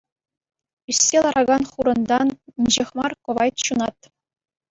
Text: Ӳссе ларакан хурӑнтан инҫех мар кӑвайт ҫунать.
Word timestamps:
Ӳссе 0.93 1.17
ларакан 1.25 1.63
хурӑнтан 1.73 2.27
инҫех 2.65 2.89
мар 3.01 3.11
кӑвайт 3.27 3.55
ҫунать. 3.67 4.03